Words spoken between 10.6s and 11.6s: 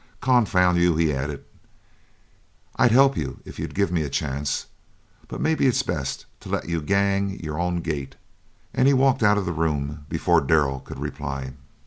could reply.